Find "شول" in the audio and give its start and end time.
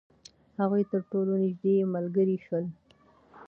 2.45-2.65